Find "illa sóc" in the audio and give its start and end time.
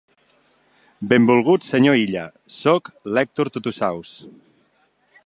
2.05-2.91